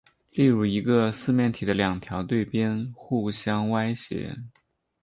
[0.31, 4.35] 例如一个四面体的两条对边互相歪斜。